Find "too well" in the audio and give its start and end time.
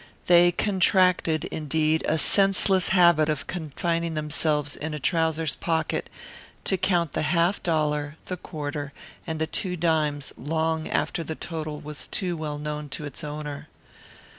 12.07-12.57